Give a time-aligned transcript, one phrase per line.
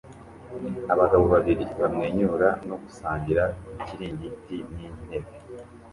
[0.93, 3.43] abagabo babiri bamwenyura no gusangira
[3.79, 5.31] ikiringiti n'intebe